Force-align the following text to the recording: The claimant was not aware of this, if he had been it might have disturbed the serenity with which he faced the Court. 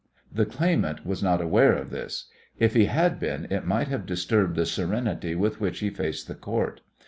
The 0.33 0.47
claimant 0.47 1.05
was 1.05 1.21
not 1.21 1.41
aware 1.41 1.75
of 1.75 1.91
this, 1.91 2.25
if 2.57 2.73
he 2.73 2.85
had 2.85 3.19
been 3.19 3.45
it 3.51 3.67
might 3.67 3.87
have 3.89 4.07
disturbed 4.07 4.55
the 4.55 4.65
serenity 4.65 5.35
with 5.35 5.61
which 5.61 5.77
he 5.81 5.91
faced 5.91 6.27
the 6.27 6.33
Court. 6.33 6.81